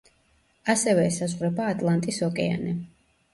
[0.73, 2.75] ასევე ესაზღვრება ატლანტის ოკეანე.